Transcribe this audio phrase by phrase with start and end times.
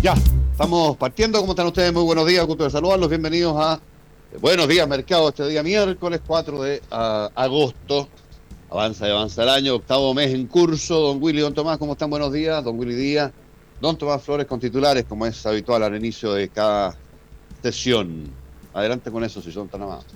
[0.00, 0.14] Ya,
[0.52, 1.40] estamos partiendo.
[1.40, 1.92] ¿Cómo están ustedes?
[1.92, 3.08] Muy buenos días, gusto de saludarlos.
[3.08, 3.80] Bienvenidos a
[4.40, 8.08] Buenos Días Mercado, este día miércoles 4 de agosto.
[8.70, 11.00] Avanza y avanza el año, octavo mes en curso.
[11.00, 12.10] Don Willy, don Tomás, ¿cómo están?
[12.10, 12.62] Buenos días.
[12.62, 13.32] Don Willy Díaz,
[13.80, 16.94] don Tomás Flores con titulares, como es habitual al inicio de cada
[17.60, 18.30] sesión.
[18.74, 20.06] Adelante con eso, si son tan amados.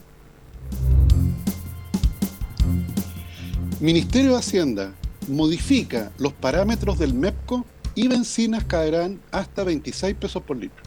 [3.82, 4.94] Ministerio de Hacienda
[5.26, 7.66] modifica los parámetros del MEPCO
[7.96, 10.80] y bencinas caerán hasta 26 pesos por litro.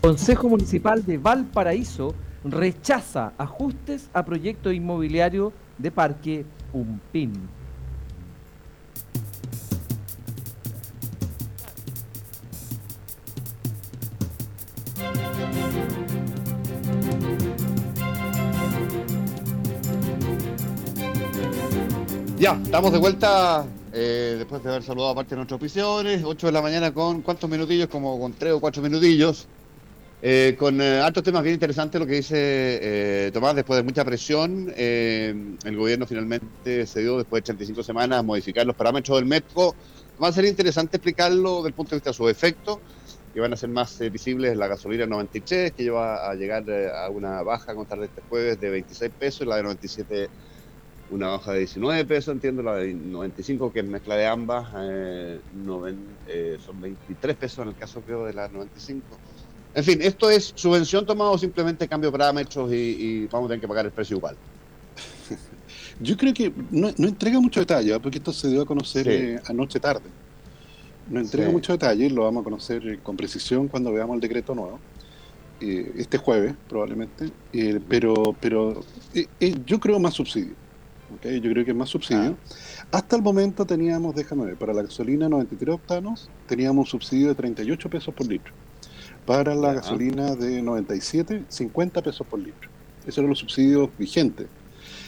[0.00, 7.61] Consejo Municipal de Valparaíso rechaza ajustes a proyecto inmobiliario de Parque Umpín.
[22.42, 26.24] Ya, estamos de vuelta eh, después de haber saludado a parte de nuestros auspiciadores.
[26.24, 29.46] 8 de la mañana con cuántos minutillos, como con 3 o 4 minutillos.
[30.20, 34.04] Eh, con eh, altos temas bien interesantes, lo que dice eh, Tomás, después de mucha
[34.04, 39.26] presión, el gobierno finalmente se dio después de 85 semanas a modificar los parámetros del
[39.26, 39.76] METCO.
[40.20, 42.78] Va a ser interesante explicarlo desde el punto de vista de sus efectos,
[43.32, 47.40] que van a ser más visibles la gasolina 93, que lleva a llegar a una
[47.44, 50.28] baja contra este jueves de 26 pesos, y la de 97
[51.12, 55.38] una baja de 19 pesos, entiendo, la de 95 que es mezcla de ambas, eh,
[55.64, 59.02] noven- eh, son 23 pesos en el caso creo de la 95.
[59.74, 63.48] En fin, ¿esto es subvención tomada o simplemente cambio de parámetros y, y vamos a
[63.50, 64.36] tener que pagar el precio igual?
[66.00, 69.10] Yo creo que no, no entrega mucho detalle, porque esto se dio a conocer Sí.
[69.12, 70.08] eh, anoche tarde.
[71.10, 71.52] No entrega Sí.
[71.52, 74.78] mucho detalle, lo vamos a conocer con precisión cuando veamos el decreto nuevo.
[75.60, 77.30] Este jueves, probablemente.
[77.52, 78.80] Eh, pero pero
[79.14, 80.54] eh, eh, yo creo más subsidio.
[81.22, 82.38] Yo creo que es más subsidio.
[82.90, 87.34] Hasta el momento teníamos, déjame ver, para la gasolina 93 octanos teníamos un subsidio de
[87.34, 88.52] 38 pesos por litro.
[89.24, 92.70] Para la gasolina de 97, 50 pesos por litro.
[93.02, 94.48] Esos eran los subsidios vigentes.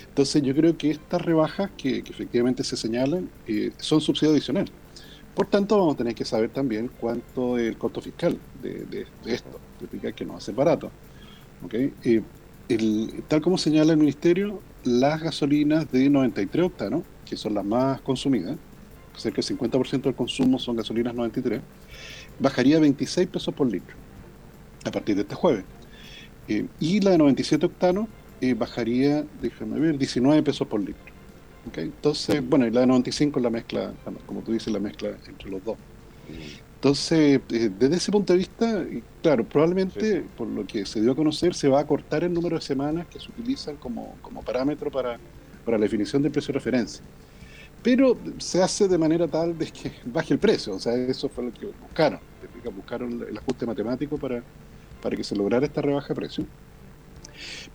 [0.08, 4.72] Entonces yo creo que estas rebajas que, que efectivamente se señalan eh, son subsidios adicionales.
[5.34, 9.06] Por tanto, vamos a tener que saber también cuánto es el costo fiscal de, de-
[9.24, 9.60] de esto,
[10.14, 10.94] que no va a ser barato.
[11.60, 11.74] ¿ok?
[11.74, 12.22] Eh,
[12.68, 18.00] el- tal como señala el Ministerio, las gasolinas de 93 octanos, que son las más
[18.02, 18.56] consumidas,
[19.16, 21.60] cerca del 50% del consumo son gasolinas 93,
[22.38, 23.96] bajaría a 26 pesos por litro
[24.84, 25.64] a partir de este jueves.
[26.48, 28.08] Eh, y la de 97 octanos
[28.40, 31.12] eh, bajaría, déjame ver, 19 pesos por litro.
[31.76, 35.16] Entonces, bueno, y la de 95 es la mezcla, la- como tú dices, la mezcla
[35.26, 35.78] entre los dos.
[36.84, 38.84] Entonces, eh, desde ese punto de vista,
[39.22, 40.26] claro, probablemente, Sí.
[40.36, 43.06] por lo que se dio a conocer, se va a acortar el número de semanas
[43.06, 45.18] que se utilizan como, como parámetro para,
[45.64, 47.02] para la definición del precio de referencia.
[47.82, 51.44] Pero se hace de manera tal de que baje el precio, o sea, eso fue
[51.44, 52.20] lo que buscaron.
[52.76, 54.42] Buscaron el ajuste matemático para,
[55.00, 56.44] para que se lograra esta rebaja de precio.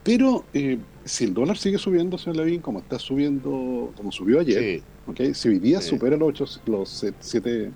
[0.04, 4.82] Pero eh, si el dólar sigue subiendo, señor Lavín, como está subiendo, como subió ayer,
[4.82, 5.34] Sí, ¿ok?
[5.34, 5.90] Si hoy día Sí.
[5.90, 7.72] supera los, ocho- los, set- siete-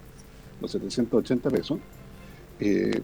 [0.64, 1.80] los 780 pesos,
[2.60, 3.02] eh,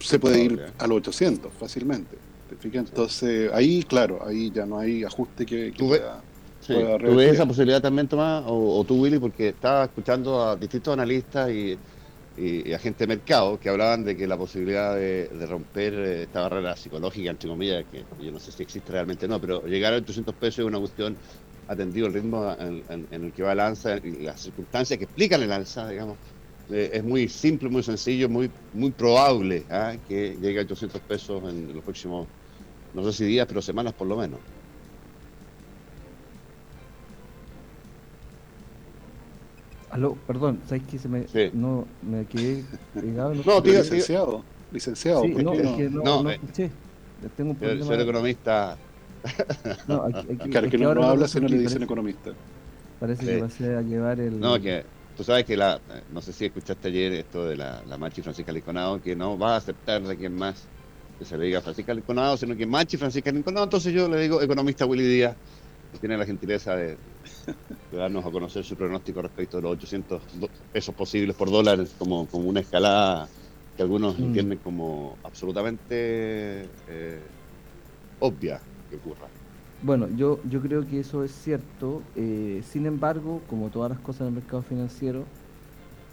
[0.00, 2.18] se puede ir a los 800 fácilmente.
[2.46, 2.88] ¿te fijas?
[2.88, 6.24] Entonces, ahí, claro, ahí ya no hay ajuste que, que Tú pueda-
[6.58, 6.74] sí.
[6.74, 9.18] pueda ¿Tú ves esa posibilidad también, Tomás, o, o tú, Willy?
[9.18, 11.80] Porque estaba escuchando a distintos analistas y,
[12.36, 16.22] y, y agentes de mercado que hablaban de que la posibilidad de, de romper eh,
[16.24, 19.64] esta barrera psicológica, entre comillas, que yo no sé si existe realmente o no, pero
[19.66, 21.18] llegar a 800 pesos es una cuestión
[21.66, 25.52] atendido el ritmo en, el que va el alza y las circunstancias que explican el
[25.52, 26.18] alza, digamos,
[26.70, 29.94] eh, es muy simple, muy sencillo, muy muy probable ¿ah?
[30.08, 32.26] que llegue a 800 pesos en los próximos,
[32.94, 34.38] no sé si días, pero semanas por lo menos.
[39.90, 40.98] Aló, perdón, ¿sabes qué?
[40.98, 42.64] Se me, no, me quedé
[42.94, 43.34] pegado.
[43.44, 44.44] No, tío, licenciado.
[44.70, 45.22] Licenciado.
[45.22, 46.70] Sí, no, es que no, no, no eh, escuché.
[47.36, 47.86] Tengo un problema.
[47.86, 48.76] Ser economista.
[49.88, 52.30] No, aquí, claro, que, no, habla si no le dicen economista.
[53.00, 54.38] Parece que va a llevar el.
[54.38, 54.84] No, que
[55.16, 55.80] tú sabes que la.
[56.12, 59.54] No sé si escuchaste ayer esto de la, la Machi Francisca Liconado, que no va
[59.54, 60.64] a aceptar de quien más
[61.18, 63.64] que se le diga Francisca Liconado, sino que Machi Francisca Liconado.
[63.64, 65.36] Entonces yo le digo economista Willy Díaz,
[65.92, 66.96] que tiene la gentileza de
[67.90, 70.22] de darnos a conocer su pronóstico respecto de los 800
[70.72, 73.28] pesos posibles por dólar como, como una escalada
[73.76, 74.22] que algunos mm.
[74.22, 77.20] entienden como absolutamente eh,
[78.20, 79.26] obvia que ocurra.
[79.82, 82.02] Bueno, yo, yo creo que eso es cierto.
[82.16, 85.24] Eh, sin embargo, como todas las cosas en el mercado financiero,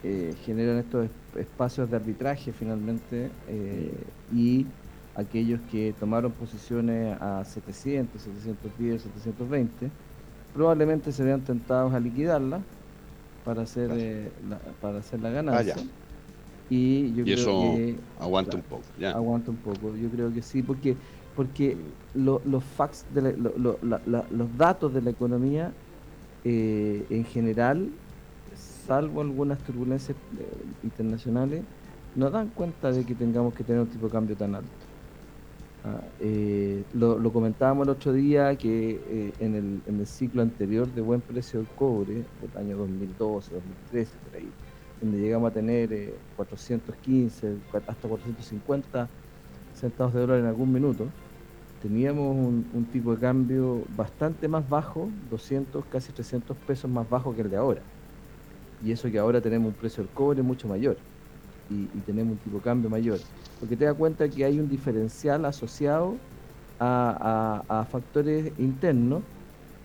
[0.03, 3.29] eh, generan estos espacios de arbitraje finalmente
[4.33, 4.65] y
[5.15, 9.89] aquellos que tomaron posiciones a 700, 710, 720
[10.57, 12.59] probablemente se vean tentados a liquidarla
[13.45, 15.75] para hacer, eh, la, para hacer la ganancia.
[15.77, 15.83] Ah,
[16.69, 18.83] y yo creo eso que, aguanta un poco.
[19.13, 20.95] Aguanta un poco, yo creo que sí, porque
[21.37, 21.77] porque
[22.15, 25.71] los facts, de los datos de la economía
[26.43, 27.89] eh, en general,
[28.87, 30.47] salvo algunas turbulencias eh,
[30.83, 31.63] internacionales,
[32.15, 34.67] no dan cuenta de que tengamos que tener un tipo de cambio tan alto.
[35.85, 41.01] Ah, eh, lo, comentábamos el otro día que en, el, en, el, ciclo anterior de
[41.01, 44.49] buen precio del cobre, del año 2012, 2013, por ahí,
[44.99, 49.07] donde llegamos a tener 415 eh, hasta 450
[49.75, 51.05] centavos de dólar en algún minuto,
[51.87, 57.41] teníamos un, tipo de cambio bastante más bajo, 200, casi 300 pesos más bajo que
[57.41, 57.81] el de ahora.
[58.83, 60.97] Y eso que ahora tenemos un precio del cobre mucho mayor
[61.69, 63.19] y, tenemos un tipo de cambio mayor.
[63.59, 66.15] Porque te das cuenta que hay un diferencial asociado
[66.79, 69.23] a, factores internos,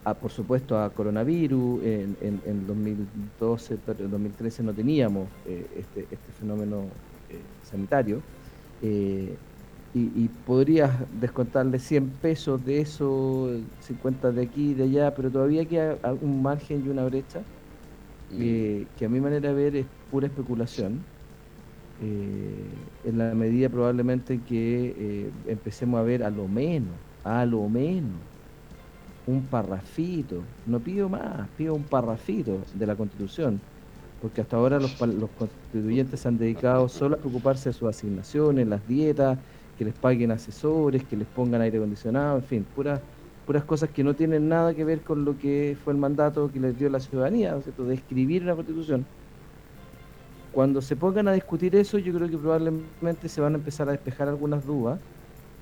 [0.04, 6.00] a, por supuesto a coronavirus, en, en, 2012, pero en 2013 no teníamos eh, este,
[6.02, 6.80] este, fenómeno
[7.30, 8.20] eh, sanitario,
[8.82, 9.36] eh,
[9.94, 10.90] y, podrías
[11.20, 13.50] descontarle 100 pesos de eso,
[13.80, 17.40] 50 de aquí y de allá, pero todavía queda un margen y una brecha
[18.30, 18.36] mm.
[18.38, 21.00] que a mi manera de ver es pura especulación
[22.04, 22.64] eh,
[23.04, 26.90] en la medida probablemente que eh, empecemos a ver a lo menos,
[27.22, 28.10] a lo menos,
[29.24, 33.60] un parrafito, no pido más, pido un parrafito de la Constitución,
[34.20, 38.66] porque hasta ahora los, los constituyentes se han dedicado solo a preocuparse de sus asignaciones,
[38.66, 39.38] las dietas,
[39.78, 43.00] que les paguen asesores, que les pongan aire acondicionado, en fin, puras
[43.46, 46.60] puras cosas que no tienen nada que ver con lo que fue el mandato que
[46.60, 47.84] les dio la ciudadanía, ¿cierto?
[47.84, 49.04] de escribir una constitución
[50.52, 53.92] cuando se pongan a discutir eso, yo creo que probablemente se van a empezar a
[53.92, 55.00] despejar algunas dudas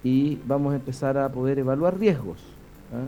[0.02, 2.38] y vamos a empezar a poder evaluar riesgos.
[2.92, 3.06] ¿ah?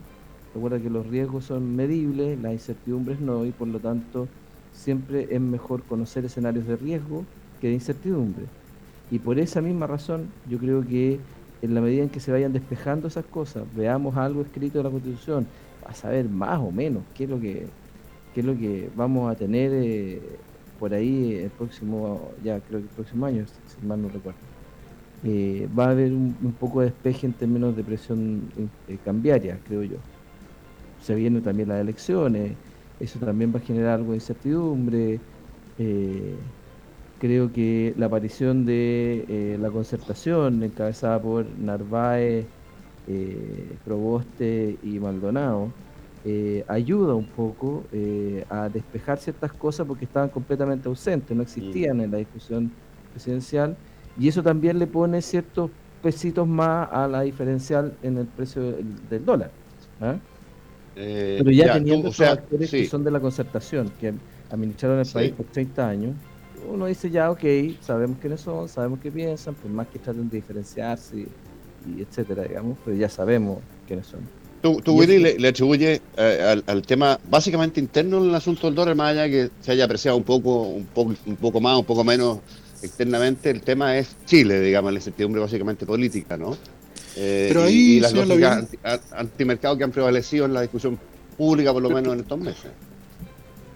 [0.54, 4.28] Recuerda que los riesgos son medibles, las incertidumbres no, y por lo tanto
[4.72, 7.24] siempre es mejor conocer escenarios de riesgo
[7.60, 8.44] que de incertidumbre.
[9.10, 11.20] Y por esa misma razón, yo creo que
[11.62, 14.90] en la medida en que se vayan despejando esas cosas, veamos algo escrito en la
[14.90, 15.46] Constitución,
[15.86, 17.66] a saber más o menos qué es lo que,
[18.34, 19.70] qué es lo que vamos a tener.
[19.72, 20.20] Eh,
[20.78, 24.40] por ahí el próximo, ya creo que el próximo año, si mal no recuerdo,
[25.22, 28.42] eh, va a haber un, poco de despeje en términos de presión
[28.88, 29.98] eh, cambiaria, creo yo.
[31.00, 32.54] Se vienen también las elecciones,
[32.98, 35.20] eso también va a generar algo de incertidumbre.
[37.22, 42.46] Creo que la aparición de la concertación encabezada por Narváez,
[43.84, 45.70] Proboste y Maldonado,
[46.24, 52.00] eh, ayuda un poco eh, a despejar ciertas cosas porque estaban completamente ausentes, no existían
[52.00, 52.70] en la discusión
[53.12, 53.76] presidencial,
[54.18, 58.62] y eso también le pone ciertos pesitos más a la diferencial en el precio
[59.10, 59.50] del, dólar.
[60.00, 60.14] ¿ah?
[60.94, 64.12] Eh, Pero ya, teniendo esos actores que son de la concertación, que
[64.50, 66.14] administraron el país por 30 años,
[66.68, 67.44] uno dice ya, ok,
[67.80, 71.28] sabemos quiénes son, sabemos qué piensan, por más que traten de diferenciarse y,
[71.86, 74.20] y etcétera, digamos, pero ya sabemos quiénes son.
[74.62, 79.10] Tú, Willy, le, atribuye eh, al, tema básicamente interno en el asunto del dólar, más
[79.10, 82.38] allá que se haya apreciado un poco, un poco, un poco más, un poco menos
[82.80, 86.56] externamente, el tema es Chile, digamos, la incertidumbre básicamente política, ¿no?
[87.16, 88.68] Eh, Pero ahí, y, las lógicas
[89.10, 90.96] antimercado que han prevalecido en la discusión
[91.36, 92.70] pública, por lo menos en estos meses.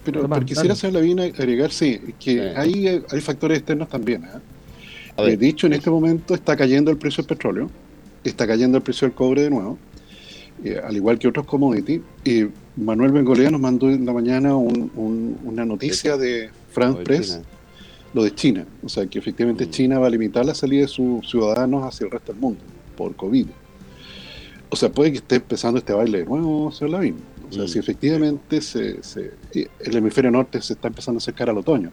[0.07, 4.25] Pero, quisiera, señor Lavín, agregar, sí, que ahí hay, factores externos también.
[4.25, 5.23] ¿eh?
[5.23, 7.71] De dicho, en este momento está cayendo el precio del petróleo,
[8.23, 9.79] está cayendo el precio del cobre de nuevo,
[10.65, 12.01] eh, al igual que otros commodities.
[12.25, 12.47] y
[12.77, 17.41] Manuel Bengolea nos mandó en la mañana una noticia de France Press,
[18.13, 18.67] lo de China.
[18.85, 19.71] O sea, que efectivamente mm.
[19.71, 22.61] China va a limitar la salida de sus ciudadanos hacia el resto del mundo
[22.97, 23.47] por COVID.
[24.69, 27.17] O sea, puede que esté empezando este baile de nuevo, señor Lavín.
[27.49, 27.69] O sea, mm.
[27.69, 29.01] si efectivamente se,
[29.55, 31.91] el hemisferio norte se está empezando a acercar al otoño.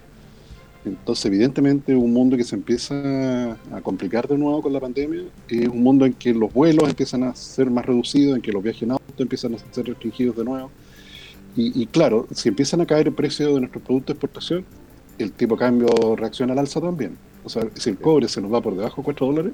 [0.85, 5.67] Entonces, evidentemente, un mundo que se empieza a complicar de nuevo con la pandemia es
[5.69, 8.83] un mundo en que los vuelos empiezan a ser más reducidos, en que los viajes
[8.83, 10.71] en auto empiezan a ser restringidos de nuevo.
[11.55, 14.65] Y, claro, si empiezan a caer el precio de nuestros productos de exportación,
[15.19, 17.15] el tipo de cambio reacciona al alza también.
[17.43, 19.53] O sea, si el cobre se nos va por debajo de 4 dólares,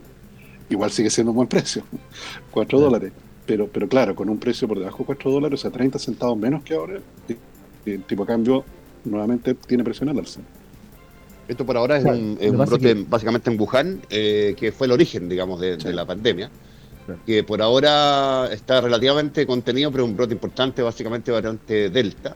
[0.69, 1.83] igual sigue siendo un buen precio,
[2.51, 3.11] 4 dólares.
[3.49, 6.37] Pero, pero claro, con un precio por debajo de 4 dólares, o sea, 30 centavos
[6.37, 6.99] menos que ahora,
[7.83, 8.63] el tipo de cambio
[9.05, 10.39] nuevamente tiene presión al alza.
[11.47, 15.59] Esto por ahora es un, brote básicamente en Wuhan, eh, que fue el origen, digamos,
[15.59, 16.51] de, la pandemia,
[17.25, 22.35] que por ahora está relativamente contenido, pero un brote importante, básicamente variante Delta,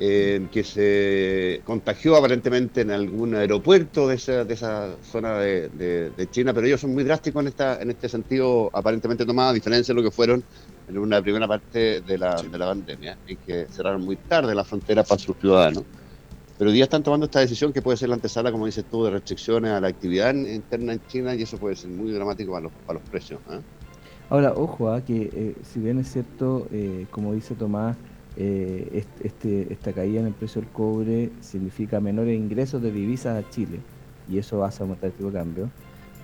[0.00, 6.54] eh, que se contagió aparentemente en algún aeropuerto de esa, de esa zona de, China,
[6.54, 10.00] pero ellos son muy drásticos en, esta, en este sentido, aparentemente tomada, a diferencia de
[10.00, 10.44] lo que fueron
[10.88, 14.64] en una primera parte de la, de la pandemia, en que cerraron muy tarde la
[14.64, 15.82] frontera para sus ciudadanos.
[16.58, 19.04] Pero hoy día están tomando esta decisión que puede ser la antesala, como dices tú,
[19.04, 22.64] de restricciones a la actividad interna en China y eso puede ser muy dramático para
[22.64, 23.40] los, para los precios.
[23.50, 23.60] ¿eh?
[24.28, 25.00] Ahora, ojo, ¿ah?
[25.00, 27.96] que eh, si bien es cierto, eh, como dice Tomás,
[28.40, 33.80] este, esta caída en el precio del cobre significa menores ingresos de divisas a Chile
[34.28, 35.70] y eso hace aumentar el tipo de cambio,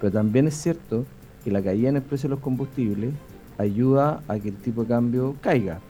[0.01, 1.05] pero también es cierto
[1.43, 3.13] que la caída en el precio de los combustibles
[3.59, 5.81] ayuda a que el tipo de cambio caiga,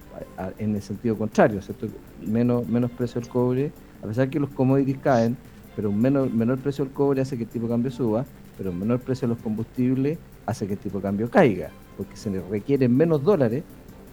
[0.59, 1.89] en el sentido contrario, ¿cierto?
[2.25, 3.73] Menos, menos precio del cobre
[4.05, 5.37] a pesar que los commodities caen,
[5.75, 8.27] pero un menor, menor precio del cobre hace que el tipo de cambio suba,
[8.59, 12.17] pero un menor precio de los combustibles hace que el tipo de cambio caiga, porque
[12.17, 13.63] se le requieren menos dólares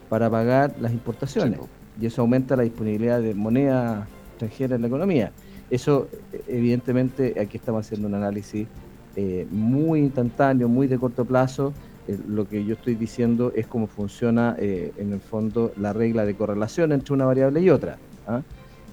[0.07, 1.59] para pagar las importaciones.
[1.99, 5.31] Y eso aumenta la disponibilidad de moneda extranjera en la economía.
[5.69, 6.09] Eso,
[6.47, 8.67] evidentemente, aquí estamos haciendo un análisis
[9.15, 11.73] eh, muy instantáneo, muy de corto plazo.
[12.07, 16.25] Eh, lo que yo estoy diciendo es cómo funciona, eh, en el fondo, la regla
[16.25, 17.97] de correlación entre una variable y otra.
[18.27, 18.41] ¿ah?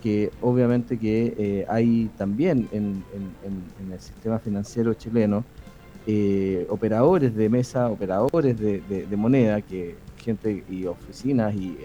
[0.03, 3.03] que obviamente que hay también en,
[3.93, 5.45] el sistema financiero chileno
[6.69, 9.97] operadores de mesa, operadores de, moneda, que
[10.37, 11.79] gente y oficinas y,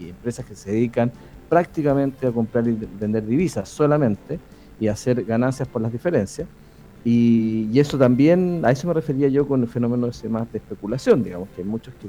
[0.00, 1.12] empresas que se dedican
[1.48, 4.38] prácticamente a comprar y vender divisas solamente
[4.78, 6.48] y hacer ganancias por las diferencias.
[7.04, 11.22] Y, eso también, a eso me refería yo con el fenómeno ese más de especulación,
[11.22, 12.08] digamos, que hay muchos que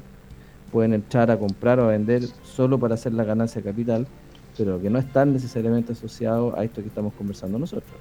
[0.72, 4.08] pueden entrar a comprar o a vender solo para hacer la ganancia capital
[4.58, 7.92] pero que no están necesariamente asociados a esto que estamos conversando nosotros.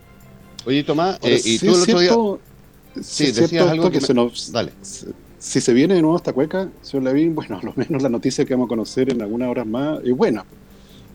[0.67, 3.03] Oye, Tomás, eh, y tú el otro día...
[3.03, 4.51] Sí, decías algo que, se nos...
[4.51, 4.73] Dale.
[5.41, 8.45] Si se viene de nuevo esta cueca, señor Levin, bueno, a lo menos la noticia
[8.45, 10.45] que vamos a conocer en algunas horas más es buena.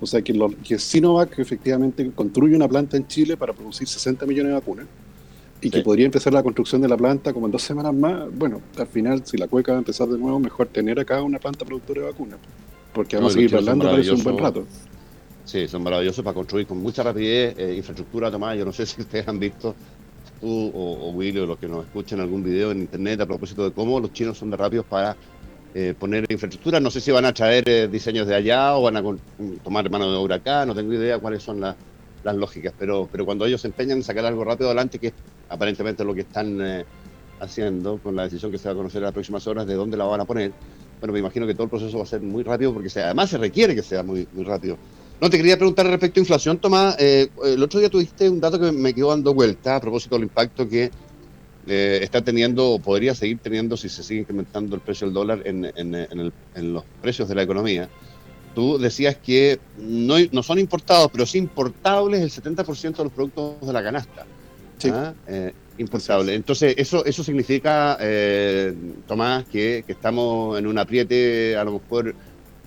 [0.02, 4.26] O sea, que, lo, que Sinovac efectivamente construye una planta en Chile para producir 60
[4.26, 4.88] millones de vacunas
[5.62, 8.36] y que podría empezar la construcción de la planta como en dos semanas más.
[8.36, 11.38] Bueno, al final, si la cueca va a empezar de nuevo, mejor tener acá una
[11.38, 12.40] planta productora de vacunas,
[12.94, 14.66] porque vamos a seguir hablando por eso un buen rato.
[15.46, 18.58] Sí, son maravillosos para construir con mucha rapidez eh, infraestructura, Tomás.
[18.58, 19.76] Yo no sé si ustedes han visto,
[20.40, 23.72] tú o, Willy o los que nos escuchan algún video en internet a propósito de
[23.72, 25.16] cómo los chinos son de rápidos para
[25.74, 26.80] eh, poner infraestructura.
[26.80, 29.04] No sé si van a traer eh, diseños de allá o van a
[29.64, 31.76] tomar mano de obra acá, no tengo idea cuáles son las,
[32.24, 35.14] lógicas, pero, pero cuando ellos se empeñan en sacar algo rápido adelante, que es
[35.48, 36.84] aparentemente lo que están
[37.40, 39.96] haciendo con la decisión que se va a conocer en las próximas horas de dónde
[39.96, 40.52] la van a poner,
[41.00, 43.38] bueno, me imagino que todo el proceso va a ser muy rápido porque además se
[43.38, 44.78] requiere que sea muy, muy rápido.
[45.22, 46.98] No, te quería preguntar respecto a inflación, Tomás.
[47.00, 50.24] Eh, el otro día tuviste un dato que me quedó dando vuelta a propósito del
[50.24, 50.92] impacto que
[51.68, 55.42] eh, está teniendo o podría seguir teniendo si se sigue incrementando el precio del dólar
[55.46, 57.90] en, los precios de la economía.
[58.54, 63.66] Tú decías que no, no son importados, pero sí importables el 70% de los productos
[63.66, 64.26] de la canasta.
[64.78, 64.90] Sí.
[64.94, 65.14] ¿Ah?
[65.28, 66.36] Eh, importable.
[66.36, 67.98] Entonces, eso, eso significa,
[69.08, 72.16] Tomás, que, que estamos en un apriete a lo mejor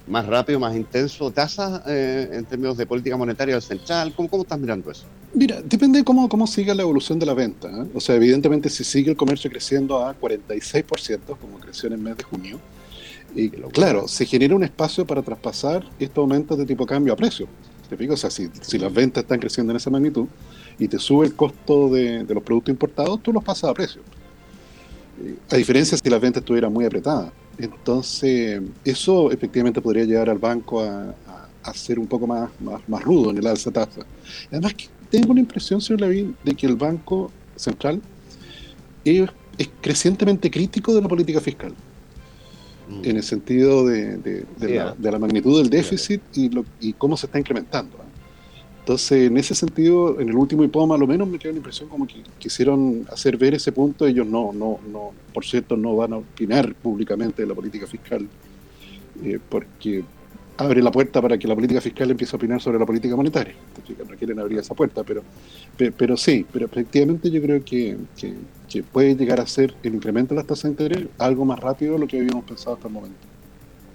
[0.09, 4.13] más rápido, más intenso, tasas eh, en términos de política monetaria del central?
[4.15, 5.05] ¿Cómo, ¿Cómo estás mirando eso?
[5.35, 7.69] Mira, depende de cómo, cómo siga la evolución de la venta.
[7.69, 7.87] ¿eh?
[7.95, 12.17] O sea, evidentemente si sigue el comercio creciendo a 46%, como creció en el mes
[12.17, 12.59] de junio,
[13.35, 17.17] y claro, se genera un espacio para traspasar estos aumentos de tipo de cambio a
[17.17, 17.47] precio.
[17.89, 18.15] ¿Te fijo?
[18.15, 20.27] O sea, si, si, las ventas están creciendo en esa magnitud
[20.79, 24.03] y te sube el costo de, de los productos importados, tú los pasas a precio.
[25.23, 27.31] Eh, a diferencia si las ventas estuvieran muy apretadas.
[27.59, 31.15] Entonces, eso efectivamente podría llevar al banco a,
[31.75, 32.51] ser un poco más,
[32.87, 34.01] más, rudo en el alza tasa.
[34.51, 38.01] Además, que tengo la impresión, señor Levin, de que el Banco Central
[39.05, 39.29] es,
[39.83, 41.75] crecientemente crítico de la política fiscal.
[42.89, 43.05] mm.
[43.05, 44.47] en el sentido de,
[44.99, 48.08] la, magnitud del déficit y, lo, y cómo se está incrementando.
[48.89, 52.07] Entonces, en ese sentido, en el último hipoma, lo menos me queda la impresión como
[52.07, 54.07] que quisieron hacer ver ese punto.
[54.07, 58.27] Ellos no, no, no, por cierto, no van a opinar públicamente de la política fiscal,
[59.23, 60.03] eh, porque
[60.57, 63.53] abre la puerta para que la política fiscal empiece a opinar sobre la política monetaria.
[63.77, 65.23] Entonces, no quieren abrir esa puerta, pero,
[65.77, 67.95] pero, sí, pero efectivamente yo creo que,
[68.71, 71.93] que, puede llegar a ser el incremento de las tasas de interés algo más rápido
[71.93, 73.19] de lo que habíamos pensado hasta el momento.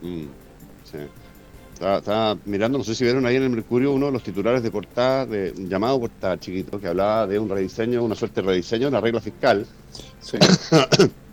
[0.04, 0.28] Mm,
[0.84, 1.00] sí.
[1.84, 4.72] Estaba, mirando, no sé si vieron ahí en el Mercurio uno de los titulares de
[4.72, 8.92] portada, de, llamado portada chiquito, que hablaba de un rediseño, una suerte de rediseño de
[8.92, 9.66] la regla fiscal.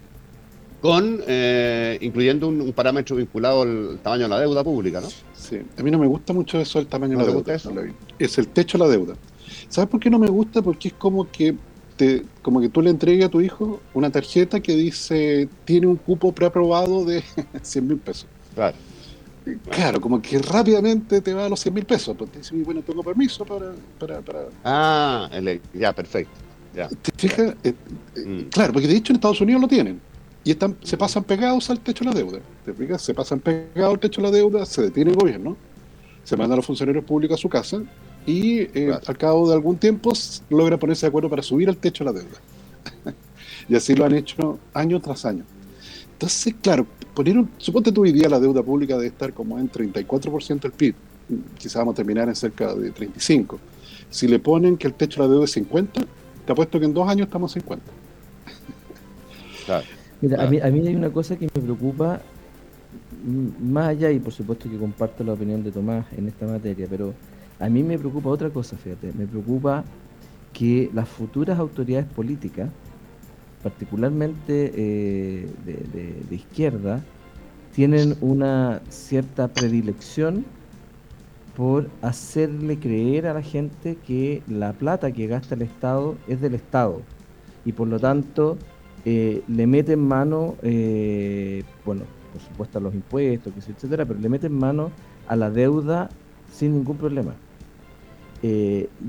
[0.81, 5.09] con eh, incluyendo un, parámetro vinculado al tamaño de la deuda pública, ¿no?
[5.35, 7.55] Sí, a mí no me gusta mucho eso el tamaño de la deuda.
[7.55, 7.73] Eso?
[8.19, 9.15] Es el techo de la deuda.
[9.69, 10.63] ¿Sabes por qué no me gusta?
[10.63, 11.55] Porque es como que
[11.97, 15.97] te, como que tú le entregues a tu hijo una tarjeta que dice tiene un
[15.97, 17.23] cupo preaprobado de
[17.63, 18.27] 100 mil pesos.
[18.55, 18.77] Claro.
[19.71, 22.17] Claro, como que rápidamente te va a los 100 mil pesos.
[22.17, 23.73] Pues te dice, bueno, tengo permiso para.
[23.99, 24.41] para, para...
[24.65, 25.31] Ah,
[25.75, 26.33] ya, perfecto.
[26.75, 26.89] Ya.
[26.89, 27.55] ¿Te fijas?
[27.65, 27.75] Eh,
[28.17, 28.43] eh, mm.
[28.51, 30.01] Claro, porque de hecho en Estados Unidos lo tienen.
[30.45, 32.41] Y están, se pasan pegados al techo de la deuda.
[32.65, 33.03] ¿Te fijas?
[33.03, 35.57] Se pasan pegados al techo de la deuda, se detiene el gobierno,
[36.25, 37.83] se manda a los funcionarios públicos a su casa
[38.27, 40.13] y eh, al cabo de algún tiempo
[40.49, 42.39] logra ponerse de acuerdo para subir al techo de la deuda.
[43.69, 45.45] y así lo han hecho año tras año.
[46.21, 50.61] Entonces, claro, ponieron, suponte tú hoy día la deuda pública debe estar como en 34%
[50.61, 50.95] del PIB,
[51.57, 53.59] quizás vamos a terminar en cerca de 35.
[54.11, 56.03] Si le ponen que el techo de la deuda es 50,
[56.45, 57.87] te apuesto que en dos años estamos en 50.
[60.21, 62.21] Mira, a, mí, a mí hay una cosa que me preocupa,
[63.59, 67.15] más allá, y por supuesto que comparto la opinión de Tomás en esta materia, pero
[67.59, 69.85] a mí me preocupa otra cosa, fíjate, me preocupa
[70.53, 72.69] que las futuras autoridades políticas
[73.63, 77.03] particularmente eh, de, izquierda,
[77.75, 80.45] tienen una cierta predilección
[81.57, 86.55] por hacerle creer a la gente que la plata que gasta el Estado es del
[86.55, 87.03] Estado
[87.65, 88.57] y por lo tanto
[89.05, 94.53] eh, le meten mano, eh, bueno, por supuesto a los impuestos, etcétera, pero le meten
[94.53, 94.91] mano
[95.29, 96.09] a la deuda
[96.51, 97.35] sin ningún problema.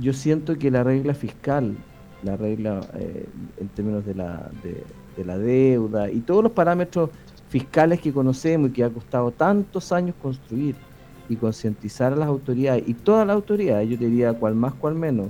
[0.01, 1.77] yo siento que la regla fiscal
[2.23, 3.25] la regla eh,
[3.59, 7.11] en términos de la, de, la deuda y todos los parámetros
[7.49, 10.75] fiscales que conocemos y que ha costado tantos años construir
[11.29, 15.27] y concientizar a las autoridades y todas las autoridades, yo diría cual más, cual menos,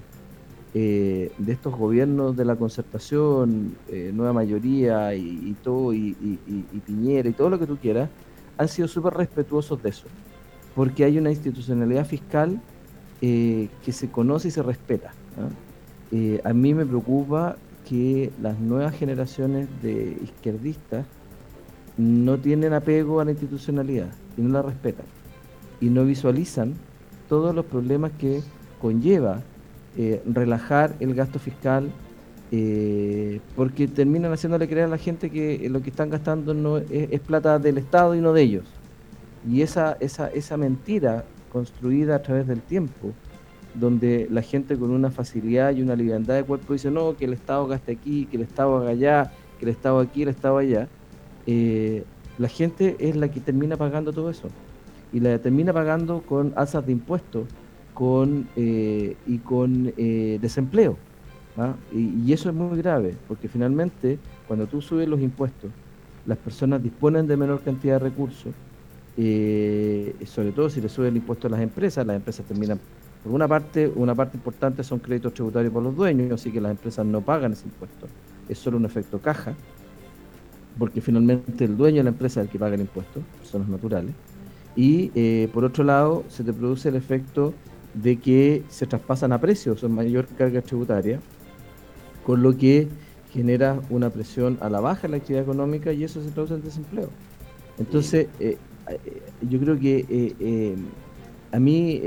[0.74, 6.16] eh, de estos gobiernos de la concertación, eh, nueva mayoría y, todo, y,
[6.86, 8.10] Piñera y todo lo que tú quieras,
[8.58, 10.08] han sido súper respetuosos de eso,
[10.74, 12.62] porque hay una institucionalidad fiscal
[13.20, 15.12] que se conoce y se respeta.
[16.12, 17.56] Eh, a mí me preocupa
[17.88, 21.06] que las nuevas generaciones de izquierdistas
[21.98, 25.06] no tienen apego a la institucionalidad y no la respetan
[25.80, 26.76] y no visualizan
[27.28, 28.42] todos los problemas que
[28.80, 29.42] conlleva
[29.98, 31.92] eh, relajar el gasto fiscal
[32.52, 37.20] eh, porque terminan haciéndole creer a la gente que lo que están gastando no es,
[37.22, 38.66] plata del Estado y no de ellos.
[39.50, 43.14] Y esa, esa, esa mentira construida a través del tiempo
[43.74, 47.34] donde la gente con una facilidad y una liviandad de cuerpo dice, no, que el
[47.34, 50.88] Estado gaste aquí, que el Estado haga allá, que el Estado aquí, el Estado allá,
[51.48, 52.04] eh,
[52.38, 54.50] la gente es la que termina pagando todo eso.
[55.14, 57.48] Y la termina pagando con alzas de impuestos
[57.94, 60.98] con, eh, y con eh, desempleo.
[61.58, 61.76] ¿ah?
[61.94, 65.70] Y, eso es muy grave, porque finalmente cuando tú subes los impuestos,
[66.26, 68.54] las personas disponen de menor cantidad de recursos,
[69.16, 72.80] sobre todo si le subes el impuesto a las empresas, las empresas terminan
[73.24, 76.72] por una parte, una parte importante son créditos tributarios por los dueños, así que las
[76.72, 78.08] empresas no pagan ese impuesto.
[78.50, 79.54] Es solo un efecto caja,
[80.80, 84.14] porque finalmente el dueño de la empresa es el que paga el impuesto, personas naturales.
[84.76, 87.54] Y eh, por otro lado, se te produce el efecto
[87.94, 91.20] de que se traspasan a precios, son mayor carga tributaria,
[92.26, 92.88] con lo que
[93.32, 96.64] genera una presión a la baja en la actividad económica y eso se traduce en
[96.64, 97.10] desempleo.
[97.78, 98.58] Entonces, eh,
[98.88, 100.76] eh, yo creo que
[101.52, 102.02] a mí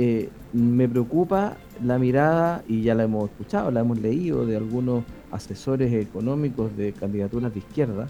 [0.53, 5.93] me preocupa la mirada, y ya la hemos escuchado, la hemos leído de algunos asesores
[5.93, 8.07] económicos de candidaturas de izquierda,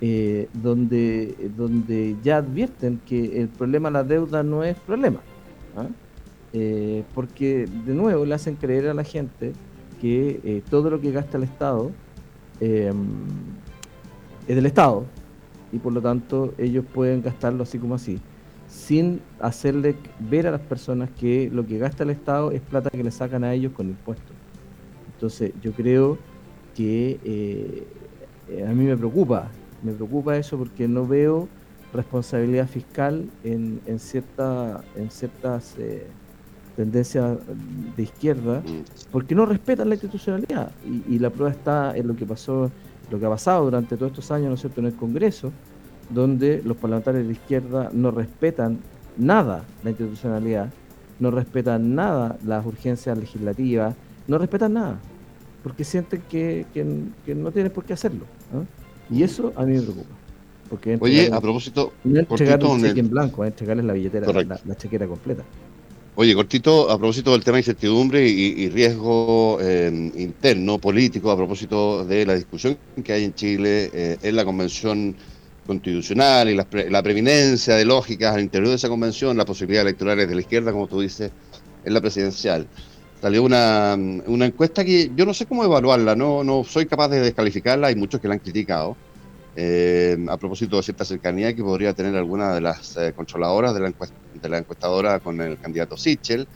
[0.00, 5.20] eh, donde, donde ya advierten que el problema de la deuda no es problema.
[5.76, 5.86] ¿ah?
[6.52, 9.52] Eh, porque de nuevo le hacen creer a la gente
[10.00, 11.90] que eh, todo lo que gasta el Estado
[12.60, 12.92] es
[14.48, 15.04] del Estado
[15.70, 18.18] y por lo tanto ellos pueden gastarlo así como así
[18.68, 23.02] sin hacerle ver a las personas que lo que gasta el Estado es plata que
[23.02, 24.36] le sacan a ellos con impuestos.
[25.14, 26.18] Entonces yo creo
[26.76, 29.48] que eh, a mí me preocupa,
[29.82, 31.48] me preocupa eso porque no veo
[31.92, 36.06] responsabilidad fiscal en, en, cierta, en ciertas eh,
[36.76, 37.38] tendencias
[37.96, 38.62] de izquierda,
[39.10, 40.70] porque no respetan la institucionalidad.
[41.08, 42.70] Y, la prueba está en lo que pasó,
[43.10, 45.50] lo que ha pasado durante todos estos años, ¿no es cierto?, en el Congreso,
[46.10, 48.78] donde los parlamentarios de izquierda no respetan
[49.16, 50.70] nada la institucionalidad,
[51.18, 53.94] no respetan nada las urgencias legislativas,
[54.26, 54.98] no respetan nada,
[55.62, 56.66] porque sienten que,
[57.26, 58.24] no tienen por qué hacerlo.
[59.10, 60.14] Y eso a mí me preocupa.
[60.68, 65.06] Porque Oye, a propósito, no entregarles un cheque en blanco, entregarles la billetera, la, chequera
[65.06, 65.42] completa.
[66.14, 72.04] Oye, cortito, a propósito del tema de incertidumbre y, riesgo eh, interno, político, a propósito
[72.04, 75.14] de la discusión que hay en Chile eh, en la Convención
[75.68, 80.26] Constitucional y la, la, preeminencia de lógicas al interior de esa convención, las posibilidades electorales
[80.26, 81.30] de la izquierda, como tú dices,
[81.84, 82.66] en la presidencial.
[83.20, 87.20] Salió una, una encuesta que yo no sé cómo evaluarla, no, no soy capaz de
[87.20, 88.96] descalificarla, hay muchos que la han criticado
[89.56, 93.80] eh, a propósito de cierta cercanía que podría tener alguna de las eh, controladoras de
[93.80, 93.92] la,
[94.40, 96.48] de la, encuestadora con el candidato Sichel.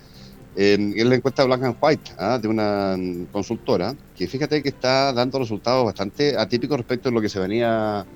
[0.56, 2.38] Eh, es la encuesta Black and White ¿ah?
[2.40, 2.96] de una
[3.32, 8.06] consultora que fíjate que está dando resultados bastante atípicos respecto a lo que se venía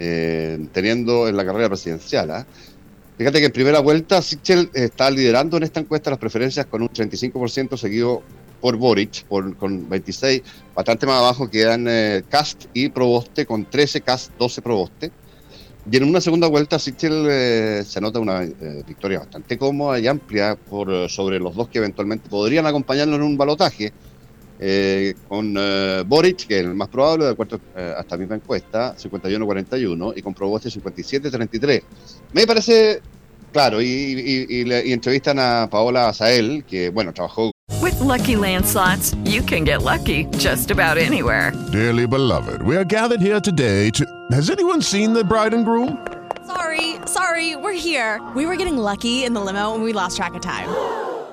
[0.00, 2.30] teniendo en la carrera presidencial.
[2.30, 2.46] ¿ah?
[3.20, 6.88] Fíjate que en primera vuelta Sichel está liderando en esta encuesta las preferencias con un
[6.88, 8.22] 35% seguido
[8.62, 10.42] por Boric, con 26,
[10.74, 15.10] bastante más abajo quedan eh, Cast y Proboste, con 13 Cast, 12 Proboste.
[15.90, 20.06] Y en una segunda vuelta, Sichel eh, se anota una eh, victoria bastante cómoda y
[20.06, 23.92] amplia por sobre los dos que eventualmente podrían acompañarlo en un balotaje,
[25.28, 25.54] con
[26.06, 30.34] Boric, que es el más probable, de acuerdo a esta misma encuesta, 51-41, y con
[30.34, 31.82] Proboste 57-33.
[32.32, 33.00] Me parece
[33.52, 37.50] Claro, y, y, y, entrevistan a Paola Azael, que bueno, trabajó.
[37.82, 41.52] With lucky landslots, you can get lucky just about anywhere.
[41.72, 44.04] Dearly beloved, we are gathered here today to.
[44.30, 45.98] Has anyone seen the bride and groom?
[46.46, 48.20] Sorry, sorry, we're here.
[48.36, 50.68] We were getting lucky in the limo and we lost track of time.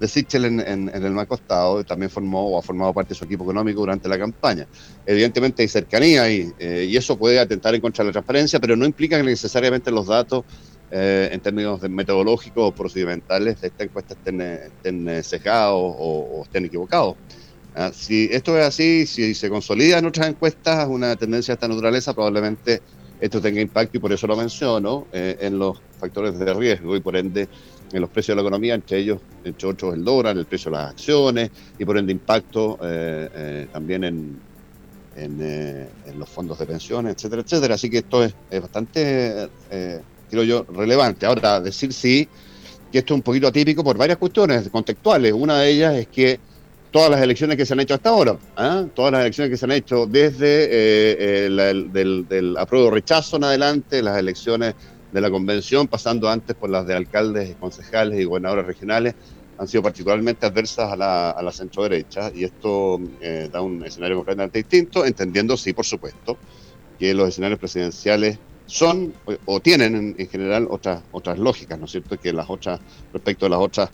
[0.00, 3.14] de Sichel en, en, en, el Banco Estado, también formó o ha formado parte de
[3.14, 4.66] su equipo económico durante la campaña.
[5.06, 8.76] Evidentemente hay cercanía y, eh, y eso puede atentar en contra de la transparencia, pero
[8.76, 10.44] no implica que necesariamente los datos
[10.96, 16.42] eh, en términos de metodológicos o procedimentales de esta encuesta estén, estén eh, cejados o,
[16.44, 17.16] estén equivocados.
[17.74, 21.66] Ah, si esto es así, si se consolida en otras encuestas una tendencia de esta
[21.66, 22.80] naturaleza, probablemente
[23.20, 27.00] esto tenga impacto, y por eso lo menciono, eh, en los factores de riesgo y
[27.00, 27.48] por ende
[27.96, 30.76] en los precios de la economía, entre ellos, entre otros, el dólar, el precio de
[30.76, 34.40] las acciones y por ende impacto eh, eh, también en,
[35.16, 37.74] en, los fondos de pensiones, etcétera, etcétera.
[37.74, 39.48] Así que esto es, es bastante,
[40.30, 41.26] creo yo, relevante.
[41.26, 42.28] Ahora, decir sí,
[42.90, 45.32] que esto es un poquito atípico por varias cuestiones contextuales.
[45.32, 46.38] Una de ellas es que
[46.94, 48.84] todas las elecciones que se han hecho hasta ahora, ¿ah?
[48.94, 53.42] todas las elecciones que se han hecho desde eh, eh del, del apruebo rechazo en
[53.42, 54.76] adelante, las elecciones
[55.14, 59.14] de la convención, pasando antes por las de alcaldes, concejales y gobernadores regionales,
[59.56, 63.84] han sido particularmente adversas a la, a la centro derecha y esto eh, da un
[63.84, 66.36] escenario completamente distinto, entendiendo, sí, por supuesto,
[66.98, 71.92] que los escenarios presidenciales son o, tienen en, en, general otras otras lógicas, ¿no es
[71.92, 72.18] cierto?
[72.18, 72.80] Que las otras,
[73.12, 73.90] respecto a las otras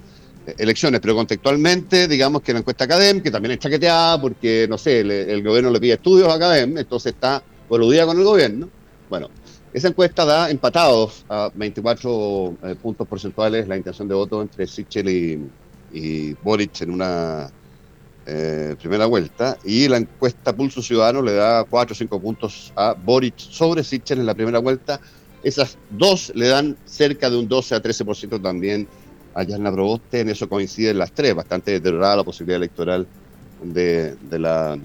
[0.56, 5.00] elecciones, pero contextualmente, digamos que la encuesta Academ, que también es chaqueteada porque, no sé,
[5.00, 8.70] el, gobierno le pide estudios a Academ, entonces está coludida con el gobierno.
[9.11, 9.28] Bueno,
[9.72, 15.09] esa encuesta da empatados a 24 eh, puntos porcentuales la intención de voto entre Sichel
[15.92, 17.50] y, Boric en una
[18.26, 22.94] eh, primera vuelta, y la encuesta Pulso Ciudadano le da 4 o 5 puntos a
[22.94, 25.00] Boric sobre Sichel en la primera vuelta.
[25.42, 28.87] Esas dos le dan cerca de un 12 a 13% también
[29.37, 33.06] en la Proboste, en eso coinciden las tres, bastante deteriorada la posibilidad electoral
[33.62, 34.78] de, de, la,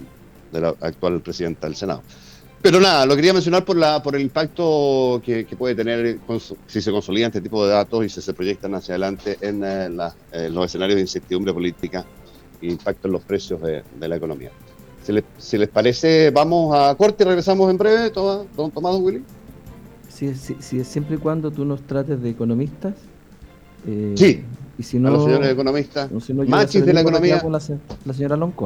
[0.52, 2.04] de la actual presidenta del Senado.
[2.65, 6.17] Pero nada, lo quería mencionar por la por el impacto que, puede tener
[6.65, 10.49] si se consolidan este tipo de datos y si se proyectan hacia adelante en, eh,
[10.49, 12.04] los escenarios de incertidumbre política
[12.60, 14.49] e impacto en los precios de, la economía.
[15.04, 19.23] Si les, si les, parece, vamos a corte y regresamos en breve, don Tomás Willy.
[20.10, 22.95] Sí, sí, sí, siempre y cuando tú nos trates de economistas
[23.86, 24.43] eh, sí,
[24.80, 27.39] y si no, a los señores economistas, si no, machis de la economía.
[27.43, 27.62] Con la,
[28.06, 28.65] la, señora Lonco.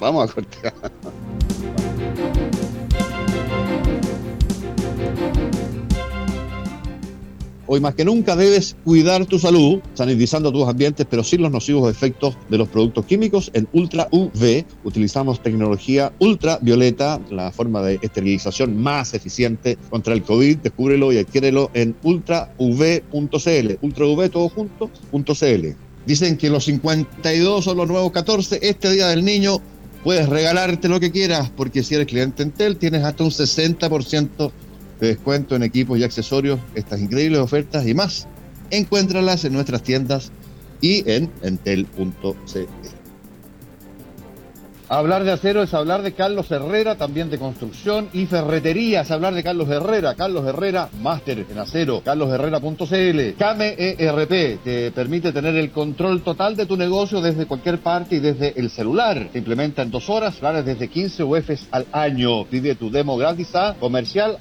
[0.00, 0.74] Vamos a cortar.
[7.74, 11.90] Hoy más que nunca debes cuidar tu salud, sanitizando tus ambientes, pero sin los nocivos
[11.90, 14.64] efectos de los productos químicos en Ultra UV.
[14.84, 20.58] Utilizamos tecnología ultravioleta, la forma de esterilización más eficiente contra el COVID.
[20.58, 23.72] Descúbrelo y adquiérelo en ultrauv.cl.
[23.80, 25.76] Ultrav todo junto, .cl.
[26.06, 28.60] Dicen que los 52 son los nuevos 14.
[28.62, 29.60] Este Día del Niño
[30.04, 34.52] puedes regalarte lo que quieras, porque si eres cliente Entel tienes hasta un 60%
[35.00, 38.26] de descuento en equipos y accesorios, estas increíbles ofertas y más.
[38.70, 40.32] Encuéntralas en nuestras tiendas
[40.80, 42.93] y en entel.cl.
[44.86, 49.32] Hablar de acero es hablar de Carlos Herrera, también de construcción y ferretería, es hablar
[49.32, 50.14] de Carlos Herrera.
[50.14, 53.34] Carlos Herrera, máster en acero, carlosherrera.cl.
[53.38, 58.18] Came ERP te permite tener el control total de tu negocio desde cualquier parte y
[58.18, 59.30] desde el celular.
[59.32, 62.44] Se implementa en dos horas, planes desde 15 UFs al año.
[62.44, 64.36] Pide tu demo gratis a comercial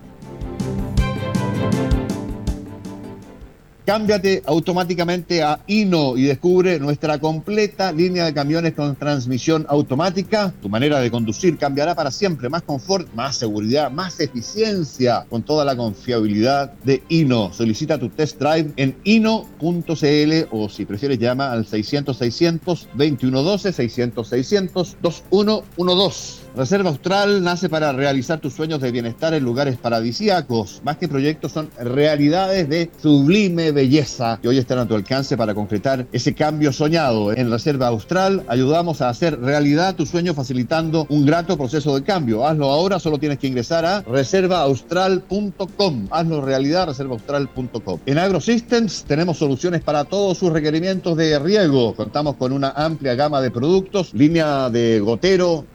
[3.89, 10.54] Cámbiate automáticamente a Ino y descubre nuestra completa línea de camiones con transmisión automática.
[10.62, 12.49] Tu manera de conducir cambiará para siempre.
[12.49, 17.52] Más confort, más seguridad, más eficiencia con toda la confiabilidad de Ino.
[17.52, 24.28] Solicita tu test drive en ino.cl o si prefieres llama al 600 600 2112 600
[24.28, 26.48] 600 2112.
[26.55, 30.81] Reserva Austral nace para realizar tus sueños de bienestar en lugares paradisíacos.
[30.83, 35.53] Más que proyectos, son realidades de sublime belleza que hoy están a tu alcance para
[35.53, 37.31] concretar ese cambio soñado.
[37.33, 42.45] En Reserva Austral ayudamos a hacer realidad tu sueño facilitando un grato proceso de cambio.
[42.45, 46.07] Hazlo ahora, solo tienes que ingresar a reservaaustral.com.
[46.09, 47.99] Hazlo realidad, reservaaustral.com.
[48.05, 51.93] En AgroSystems tenemos soluciones para todos sus requerimientos de riego.
[51.95, 55.65] Contamos con una amplia gama de productos, línea de gotero,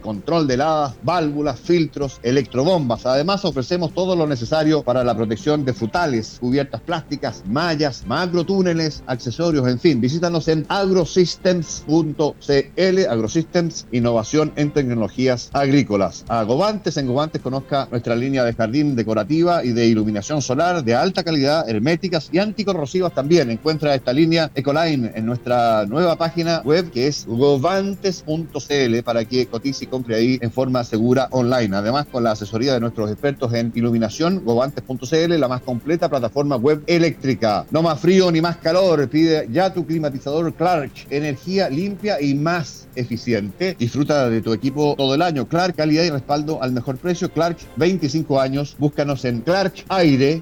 [0.00, 3.06] control de heladas, válvulas, filtros, electrobombas.
[3.06, 9.68] Además ofrecemos todo lo necesario para la protección de frutales, cubiertas plásticas, mallas, macrotúneles, accesorios,
[9.68, 10.00] en fin.
[10.00, 16.24] Visítanos en agrosystems.cl, Agrosystems, innovación en tecnologías agrícolas.
[16.28, 20.94] A Govantes, en Govantes conozca nuestra línea de jardín decorativa y de iluminación solar de
[20.94, 23.50] alta calidad, herméticas y anticorrosivas también.
[23.50, 29.84] Encuentra esta línea Ecoline en nuestra nueva página web que es govantes.cl para que cotice
[29.84, 31.76] y compre ahí en forma segura online.
[31.76, 36.82] Además, con la asesoría de nuestros expertos en iluminación, govantes.cl, la más completa plataforma web
[36.86, 37.66] eléctrica.
[37.70, 39.08] No más frío ni más calor.
[39.08, 40.92] Pide ya tu climatizador Clark.
[41.10, 43.76] Energía limpia y más eficiente.
[43.78, 45.46] Disfruta de tu equipo todo el año.
[45.46, 47.30] Clark, calidad y respaldo al mejor precio.
[47.30, 48.76] Clark, 25 años.
[48.78, 50.40] Búscanos en clarkaire,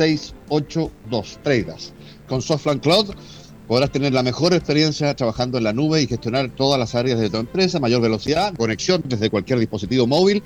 [0.00, 1.92] 99682 Traders.
[2.26, 3.14] Con Softland Cloud
[3.68, 7.30] podrás tener la mejor experiencia trabajando en la nube y gestionar todas las áreas de
[7.30, 10.42] tu empresa, mayor velocidad, conexión desde cualquier dispositivo móvil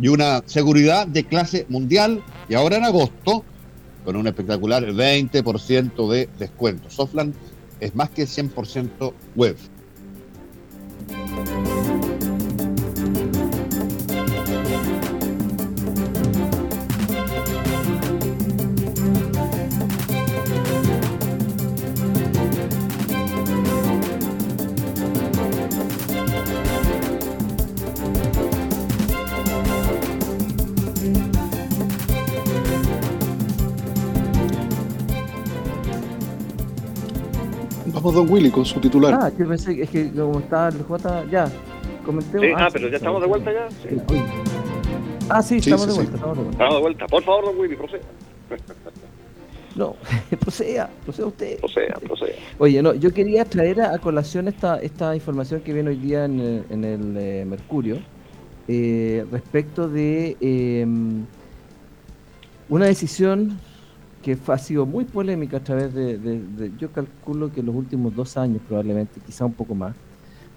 [0.00, 2.22] y una seguridad de clase mundial.
[2.48, 3.44] Y ahora en agosto,
[4.04, 6.90] con un espectacular 20% de descuento.
[6.90, 7.34] Softland
[7.80, 9.56] es más que 100% web.
[37.98, 39.18] Vamos, don Willy, con su titular.
[39.20, 41.50] Ah, que pensé que- es que como está el J, ya,
[42.06, 42.46] comentemos.
[42.46, 43.68] Sí, ah, pero ya estamos de vuelta ya.
[43.70, 43.88] Sí.
[45.28, 45.96] Ah, sí, Sí, estamos sí, de sí.
[45.98, 46.52] vuelta, estamos de vuelta.
[46.52, 47.06] Estamos de vuelta.
[47.06, 48.02] Por favor, don Willy, proceda.
[49.74, 49.94] No,
[50.40, 51.58] proceda, proceda usted.
[51.60, 52.32] Proceda, proceda.
[52.58, 56.24] Oye, no, yo quería traer a, a colación esta, esta información que viene hoy día
[56.24, 57.98] en el, en el, eh, Mercurio
[58.66, 60.86] eh, respecto de eh,
[62.68, 63.60] una decisión
[64.22, 68.60] que ha sido muy polémica a través de, yo calculo que los últimos dos años
[68.66, 69.94] probablemente, quizá un poco más,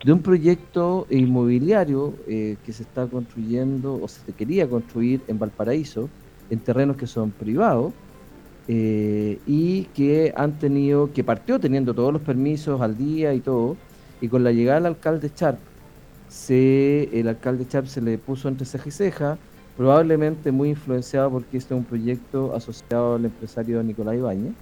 [0.04, 6.10] de un proyecto inmobiliario eh, que se está construyendo o se quería construir en Valparaíso,
[6.50, 7.94] en terrenos que son privados,
[8.68, 13.78] eh, y que han tenido, que partió teniendo todos los permisos al día y todo,
[14.22, 15.60] y con la llegada del alcalde Charp,
[16.28, 19.38] se, el alcalde Charp se le puso entre ceja y ceja,
[19.82, 24.54] probablemente muy influenciado porque este es un proyecto asociado al empresario Nicolás Ibáñez,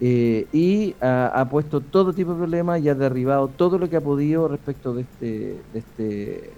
[0.00, 3.96] eh, y ha, ha puesto todo tipo de problemas y ha derribado todo lo que
[3.96, 6.02] ha podido respecto de este, de este,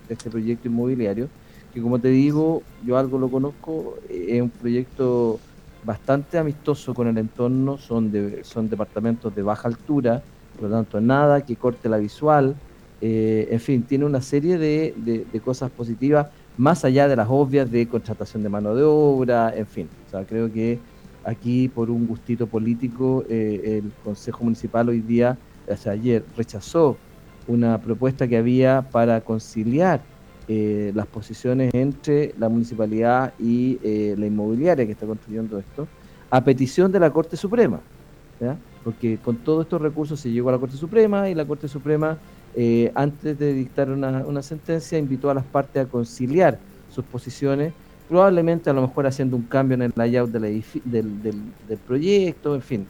[0.06, 1.30] de este proyecto inmobiliario,
[1.72, 5.42] que como te digo, yo algo lo conozco, eh, es un proyecto
[5.82, 10.22] bastante amistoso con el entorno, son, de, son departamentos de baja altura,
[10.54, 12.61] por lo tanto nada que corte la visual,
[13.00, 17.29] eh, en fin, tiene una serie de, de- de cosas positivas, más allá de las
[17.31, 20.79] obvias de contratación de mano de obra, en fin, o sea, creo que
[21.25, 25.37] aquí por un gustito político eh, el Consejo Municipal hoy día,
[25.69, 26.97] o sea, ayer rechazó
[27.49, 30.01] una propuesta que había para conciliar
[30.49, 35.88] eh, las posiciones entre la municipalidad y eh, la inmobiliaria que está construyendo esto,
[36.31, 37.81] a petición de la Corte Suprema.
[38.40, 38.57] ¿ya?
[38.85, 42.19] Porque con todos estos recursos se llegó a la Corte Suprema y la Corte Suprema,
[42.57, 46.59] eh, antes de dictar una, sentencia, invitó a las partes a conciliar
[46.90, 47.73] sus posiciones,
[48.09, 50.64] probablemente a lo mejor haciendo un cambio en el layout del,
[51.87, 52.87] proyecto, en fin,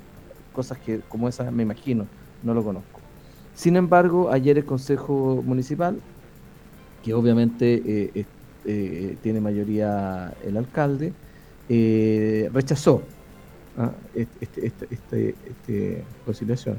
[0.52, 2.07] cosas que como esas me imagino,
[2.42, 3.00] no lo conozco.
[3.55, 5.98] Sin embargo, ayer el Consejo Municipal
[7.07, 8.26] que obviamente eh,
[8.64, 11.12] eh, tiene mayoría el alcalde,
[11.68, 13.00] eh, rechazó
[13.79, 16.76] ah, este, este, este, este- este conciliación,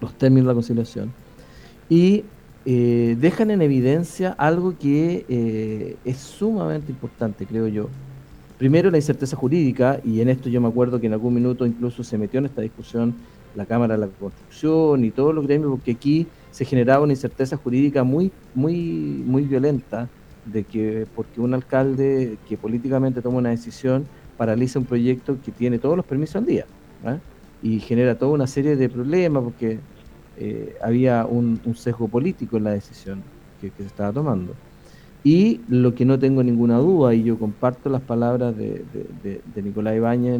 [0.00, 1.12] los términos de la conciliación,
[1.88, 2.24] y
[2.66, 7.88] eh, dejan en evidencia algo que eh, es sumamente importante, creo yo.
[8.58, 12.04] Primero, la incerteza jurídica, y en esto yo me acuerdo que en algún minuto incluso
[12.04, 13.14] se metió en esta discusión
[13.54, 17.56] la Cámara de la Construcción y todos los gremios, porque aquí se generaba una incerteza
[17.56, 18.74] jurídica muy, muy,
[19.26, 20.08] muy violenta
[20.44, 24.04] de que porque un alcalde que políticamente toma una decisión
[24.36, 26.66] paraliza un proyecto que tiene todos los permisos al día
[27.04, 27.16] ¿ah?
[27.62, 29.78] y genera toda una serie de problemas porque
[30.36, 34.58] eh, había un, un sesgo político en la decisión que, que se estaba tomando.
[35.22, 38.84] Y lo que no tengo ninguna duda, y yo comparto las palabras de,
[39.62, 39.94] Nicolás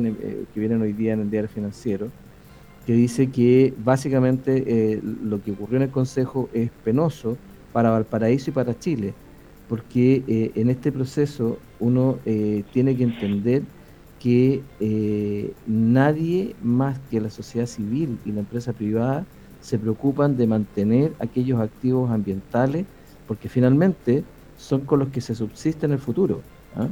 [0.07, 2.15] el- eh, que vienen hoy día en el diario financiero,
[2.85, 7.41] que dice que básicamente eh, lo que ocurrió en el Consejo es penoso
[7.73, 9.19] para Valparaíso y para Chile,
[9.67, 13.69] porque eh, en este proceso uno eh, tiene que entender
[14.19, 14.67] que
[15.65, 19.29] nadie más que la sociedad civil y la empresa privada
[19.65, 22.85] se preocupan de mantener aquellos activos ambientales
[23.27, 24.23] porque finalmente
[24.59, 26.43] son con los que se subsiste en el futuro.
[26.77, 26.89] ¿ah?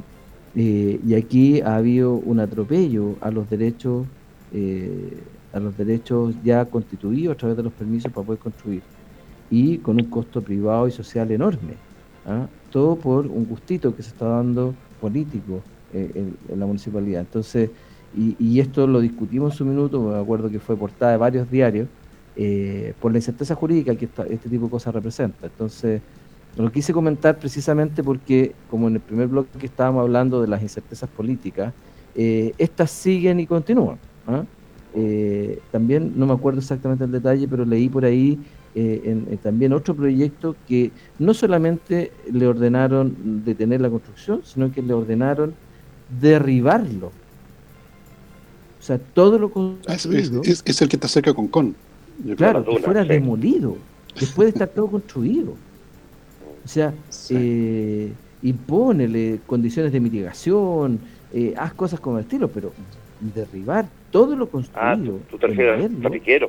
[0.55, 4.07] Eh, y aquí ha habido un atropello a los derechos
[4.51, 5.21] eh,
[5.53, 8.81] a los derechos ya constituidos a través de los permisos para poder construir
[9.51, 11.75] y con un costo privado y social enorme.
[12.25, 12.47] ¿ah?
[12.71, 15.61] Todo por un gustito que se está dando político
[15.93, 17.21] eh, en, la municipalidad.
[17.21, 17.69] Entonces,
[18.15, 21.87] y, esto lo discutimos en su minuto, me acuerdo que fue portada de varios diarios,
[22.35, 25.47] eh, por la incerteza jurídica que este tipo de cosas representa.
[25.47, 26.01] Entonces,
[26.57, 30.61] lo quise comentar precisamente porque, como en el primer bloque que estábamos hablando de las
[30.61, 31.73] incertezas políticas,
[32.15, 33.97] eh, estas siguen y continúan.
[34.27, 34.43] ¿ah?
[35.71, 38.37] también no me acuerdo exactamente el detalle, pero leí por ahí
[38.75, 44.93] en, también otro proyecto que no solamente le ordenaron detener la construcción, sino que le
[44.93, 45.55] ordenaron
[46.21, 47.11] derribarlo.
[48.83, 50.41] O sea, todo lo ah, construido.
[50.43, 51.73] es, el que está cerca con Con.
[52.35, 53.77] Claro, que fuera demolido,
[54.19, 55.55] después de estar todo construido.
[56.63, 56.93] O sea,
[57.29, 58.11] eh,
[58.41, 60.99] impónele condiciones de mitigación,
[61.33, 62.71] eh, haz cosas como el estilo, pero
[63.19, 65.19] derribar todo lo construido.
[65.19, 65.37] Ah, tú,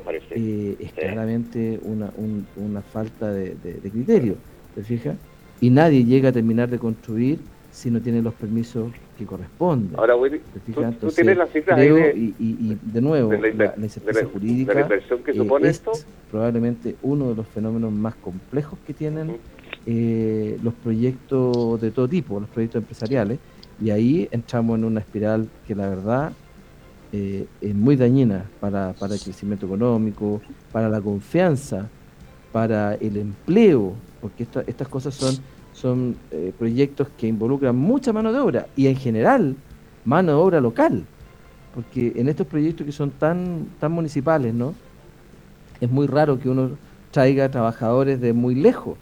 [0.01, 0.35] parece.
[0.35, 2.11] Eh, es claramente una,
[2.57, 4.35] una falta de, de, criterio,
[4.75, 5.15] ¿te fijas?
[5.61, 7.39] Y nadie llega a terminar de construir
[7.75, 9.99] si no tiene los permisos que corresponden.
[9.99, 14.73] Ahora, Willy, ¿tú, tienes las cifras de, y, y, de nuevo, la, la, la jurídica
[14.73, 15.91] la inversión que supone eh, esto.
[16.31, 19.39] probablemente uno de los fenómenos más complejos que tienen
[19.85, 23.39] eh, los proyectos de todo tipo, los proyectos empresariales,
[23.83, 26.31] y ahí entramos en una espiral que la verdad
[27.11, 31.89] eh, es muy dañina para, para el crecimiento económico, para la confianza,
[32.53, 35.35] para el empleo, porque estas cosas son
[35.75, 39.55] son eh, proyectos que involucran mucha mano de obra y en general
[40.05, 41.03] mano de obra local,
[41.73, 44.73] porque en estos proyectos que son tan, tan municipales, ¿no?
[45.81, 46.71] Es muy raro que uno
[47.11, 48.97] traiga trabajadores de muy lejos,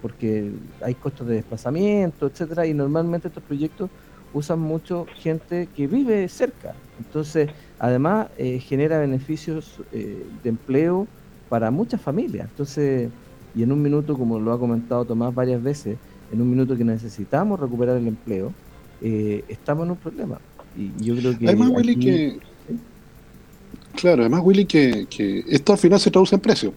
[0.00, 0.50] porque
[0.80, 3.90] hay costos de desplazamiento, etcétera, y normalmente estos proyectos
[4.32, 6.74] usan mucho gente que vive cerca.
[6.98, 11.06] Entonces, además, eh, genera beneficios eh, de empleo
[11.48, 12.48] para muchas familias.
[12.50, 13.10] Entonces,
[13.54, 15.98] y en un minuto, como lo ha comentado Tomás varias veces,
[16.34, 18.52] en un minuto que necesitamos recuperar el empleo,
[19.00, 20.38] eh, estamos en un problema.
[20.76, 21.46] Y yo creo que.
[21.46, 22.38] Además, Willy, que.
[23.94, 26.74] Claro, además, Willy, que, que, esto al final se traduce en precio.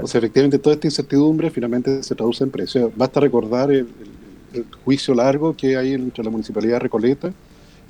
[0.00, 2.90] O sea, efectivamente, toda esta incertidumbre finalmente se traduce en precio.
[2.96, 3.86] Basta recordar el,
[4.84, 7.32] juicio largo que hay entre la municipalidad de Recoleta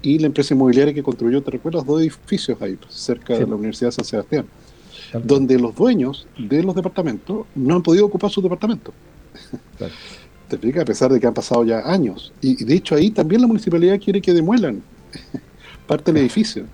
[0.01, 1.84] y la empresa inmobiliaria que construyó, ¿te recuerdas?
[1.84, 4.47] Dos edificios ahí, cerca de la Universidad de San Sebastián,
[5.24, 8.95] donde los dueños de los departamentos no han podido ocupar sus departamentos.
[9.78, 9.95] Claro.
[10.55, 12.32] A pesar de que han pasado ya años.
[12.40, 14.82] Y, de hecho ahí también la municipalidad quiere que demuelan
[15.86, 16.64] parte del edificio.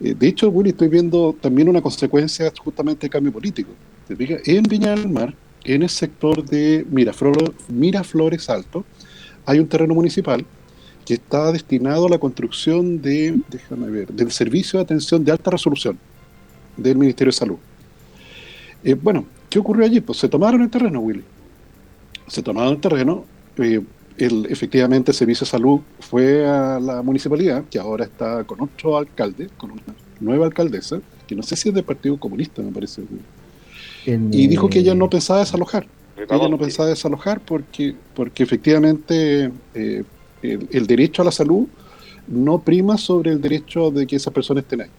[0.00, 3.70] Eh, de hecho, Willy, estoy viendo también una consecuencia justamente de cambio político.
[4.06, 5.34] ¿Te En Viña del Mar,
[5.64, 8.84] en el sector de Miraflores, Miraflores Alto,
[9.46, 10.44] hay un terreno municipal
[11.04, 15.50] que está destinado a la construcción de, déjame ver, del servicio de atención de alta
[15.50, 15.98] resolución
[16.76, 17.56] del Ministerio de Salud.
[18.82, 20.00] Eh, bueno, ¿qué ocurrió allí?
[20.00, 21.24] Pues se tomaron el terreno, Willy
[22.26, 23.24] se tomaron el terreno.
[23.58, 23.80] Eh,
[24.16, 28.96] el, efectivamente, el Servicio de Salud fue a la municipalidad, que ahora está con otro
[28.96, 29.82] alcalde, con una
[30.20, 33.02] nueva alcaldesa, que no sé si es del Partido Comunista, me parece.
[34.06, 35.86] y dijo que ella no pensaba desalojar.
[36.16, 40.04] Ella no pensaba desalojar porque, porque efectivamente eh,
[40.42, 41.66] el, derecho a la salud
[42.28, 44.90] no prima sobre el derecho de que esas personas estén ahí.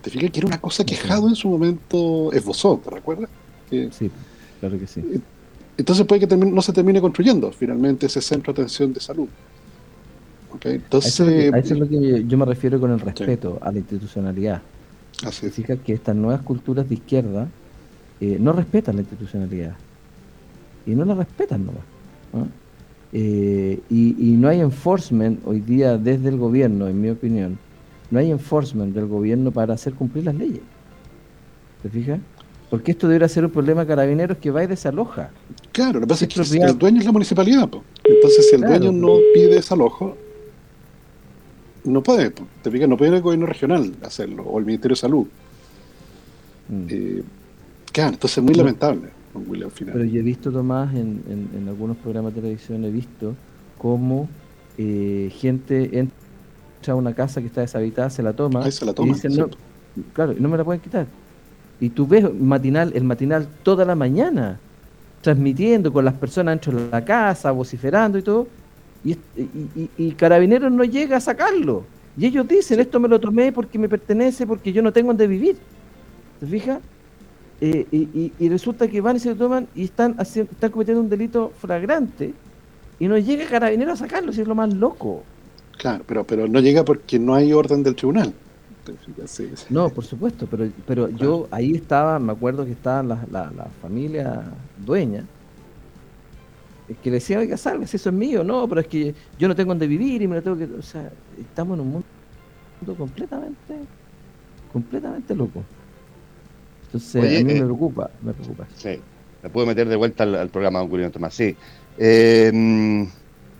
[0.00, 3.28] ¿Te fijas que era una cosa que Jado en su momento esbozó, ¿te recuerdas?
[3.70, 4.10] sí,
[4.60, 5.00] claro que sí.
[5.00, 5.20] Eh,
[5.82, 9.26] entonces puede que no se termine construyendo finalmente ese centro de atención de salud.
[10.62, 14.62] Entonces, a eso, es lo que yo me refiero con el respeto a la institucionalidad.
[15.26, 17.48] Así Fija que estas nuevas culturas de izquierda
[18.20, 19.74] eh, no respetan la institucionalidad.
[20.86, 21.82] Y no la respetan nomás.
[23.12, 27.58] Eh, y, y, no hay enforcement hoy día desde el gobierno, en mi opinión,
[28.12, 30.62] no hay enforcement del gobierno para hacer cumplir las leyes.
[31.82, 32.20] ¿Te fijas?
[32.72, 35.30] Porque esto debería ser un problema de carabineros que va y desaloja.
[35.72, 37.68] Claro, lo que pasa es que el dueño es la municipalidad.
[38.02, 40.16] Entonces, si el dueño no pide desalojo,
[41.84, 45.26] no puede, te fijas, no puede el gobierno regional hacerlo, o el Ministerio de Salud.
[46.70, 46.86] Mm.
[46.88, 47.22] Eh,
[47.92, 49.92] claro, entonces es muy lamentable, William, final.
[49.92, 53.34] Pero yo he visto, Tomás, en, en, algunos programas de televisión, he visto
[53.76, 54.30] cómo
[54.78, 59.10] eh, gente entra a una casa que está deshabitada, se la toma, se la toma
[59.10, 59.50] y dicen, no,
[60.14, 61.06] claro, no me la pueden quitar.
[61.82, 64.58] Y tú ves matinal, el matinal toda la mañana,
[65.20, 68.46] transmitiendo con las personas dentro de la casa, vociferando y todo,
[69.04, 69.18] y,
[69.98, 71.84] y, Carabineros no llega a sacarlo.
[72.16, 75.26] Y ellos dicen, esto me lo tomé porque me pertenece, porque yo no tengo donde
[75.26, 75.56] vivir.
[76.40, 76.78] ¿Te fijas?
[77.64, 81.08] eh, y, resulta que van y se lo toman y están, haciendo, están cometiendo un
[81.08, 82.34] delito flagrante
[82.98, 85.22] y no llega carabinero a sacarlo, si es lo más loco.
[85.78, 88.32] Claro, pero, pero no llega porque no hay orden del tribunal.
[89.70, 94.42] No, por supuesto, pero, pero yo ahí estaba, me acuerdo que estaban la, la, familia
[94.78, 95.24] dueña,
[97.02, 99.70] que le decían, oiga, si eso es mío, no, pero es que yo no tengo
[99.70, 100.64] donde vivir y me lo tengo que...
[100.64, 101.10] O sea,
[101.40, 103.76] estamos en un mundo completamente,
[104.72, 105.62] completamente loco.
[106.86, 108.66] Entonces, a mí me eh, preocupa, me preocupa.
[108.76, 109.00] Sí,
[109.42, 111.56] me puedo meter de vuelta al, programa, don Julio Tomás, sí.
[111.96, 113.06] Eh,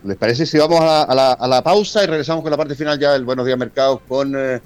[0.05, 2.99] ¿Les parece si vamos a, la, a, la, pausa y regresamos con la parte final
[2.99, 4.61] ya del Buenos Días Mercados con eh,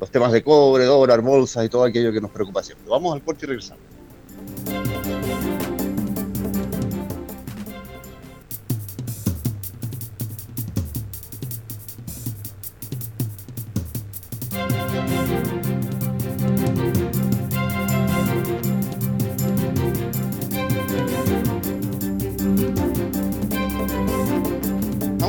[0.00, 2.88] los temas de cobre, dólar, bolsas y todo aquello que nos preocupa siempre?
[2.88, 3.84] Vamos al corte y regresamos.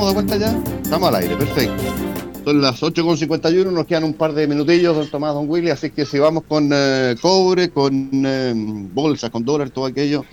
[0.08, 0.58] de vuelta ya?
[0.82, 2.11] Estamos al aire, perfecto.
[2.44, 6.06] Son las 8.51, nos quedan un par de minutillos, don Tomás, don Willy, así que
[6.06, 8.54] si vamos con eh, cobre, con eh,
[8.92, 10.26] bolsa, con dólar, todo aquello,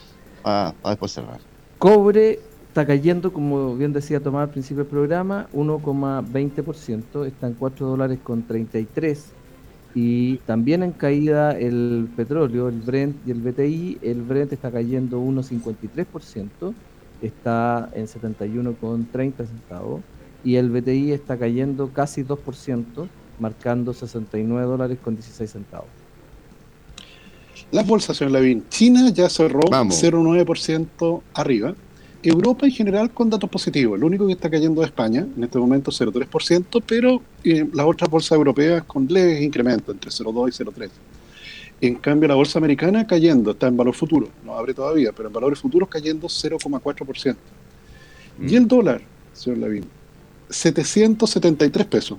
[0.43, 1.41] a, después cerrar.
[1.79, 7.87] Cobre está cayendo, como bien decía Tomás al principio del programa, 1,20%, está en 4
[7.87, 9.33] dólares con 33.
[9.95, 15.21] Y también en caída el petróleo, el Brent y el BTI, el Brent está cayendo
[15.21, 16.73] 1,53%
[17.21, 20.01] está en 71,30 centavos
[20.45, 23.09] y el BTI está cayendo casi 2%,
[23.39, 25.89] marcando 69 dólares con 16 centavos.
[27.71, 28.65] Las bolsas, señor Lavín.
[28.69, 31.75] China ya cerró 0,9% arriba.
[32.23, 33.99] Europa en general con datos positivos.
[33.99, 38.11] El único que está cayendo es España, en este momento 0,3%, pero eh, las otras
[38.11, 40.91] bolsas europeas con leves incrementos, entre 0,2 y 0,3%.
[41.81, 45.33] En cambio, la bolsa americana cayendo, está en valor futuro, no abre todavía, pero en
[45.33, 47.37] valores futuros cayendo 0,4%.
[48.49, 49.01] Y el dólar,
[49.33, 49.85] señor Lavín,
[50.51, 52.19] 773 pesos.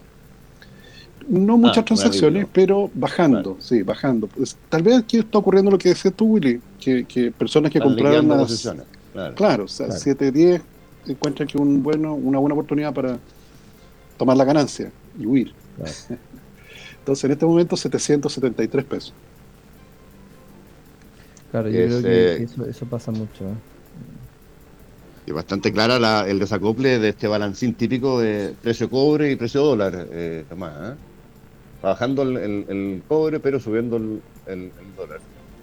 [1.28, 4.28] No muchas ah, transacciones, pero bajando, sí, bajando.
[4.28, 8.28] Pues, tal vez aquí está ocurriendo lo que decías tú, Willy, que, personas que compraron
[8.28, 8.68] las...
[9.14, 10.62] Claro, claro, o sea, 7, 10
[11.08, 13.18] encuentran que un bueno, una buena oportunidad para
[14.18, 15.54] tomar la ganancia y huir.
[17.00, 19.14] Entonces, en este momento, 773 pesos.
[21.52, 23.46] Claro, yo creo que eso, pasa mucho.
[23.46, 23.56] ¿eh?
[25.30, 30.08] Y bastante clara el desacople de este balancín típico de precio cobre y precio dólar,
[30.12, 30.94] eh, ¿eh?
[31.84, 35.20] Bajando el, cobre, pero subiendo el, dólar.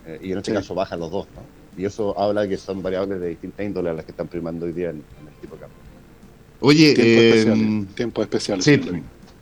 [0.06, 1.42] Eh, y en este caso bajan los dos, ¿no?
[1.76, 4.72] Y eso habla de que son variables de distintas índoles las que están primando hoy
[4.72, 5.78] día en, el tipo de cambio.
[6.60, 8.64] Oye, tiempos especiales.
[8.64, 8.80] Sí,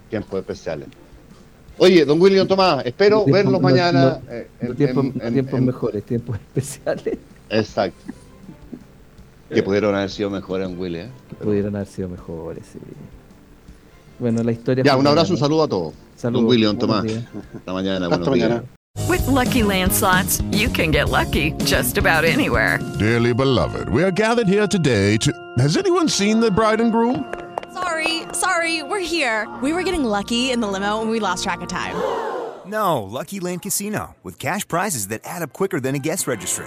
[0.08, 0.88] tiempos especiales.
[1.76, 4.22] Oye, don William Tomás, espero verlos mañana.
[4.30, 7.18] Eh, en, tiempos, mejores, tiempos especiales.
[7.50, 8.23] Exacto.
[9.48, 11.10] Que pudieron haber sido mejores en Willy, ¿eh?
[11.28, 12.78] Que pudieron haber sido mejores, sí.
[14.18, 14.84] Bueno, la historia.
[14.84, 15.94] Ya, un abrazo, un saludo a todos.
[16.16, 16.42] Saludos.
[16.42, 17.04] Don William Tomás.
[17.54, 18.06] Hasta mañana.
[18.06, 18.64] Hasta mañana.
[19.08, 22.78] With lucky landslots, you can get lucky just about anywhere.
[22.98, 25.32] Dearly beloved, we are gathered here today to.
[25.58, 27.24] Has anyone seen the bride and groom?
[27.72, 29.48] Sorry, sorry, we're here.
[29.62, 31.96] We were getting lucky in the limo and we lost track of time.
[32.66, 36.66] No, Lucky Land Casino, with cash prizes that add up quicker than a guest registry.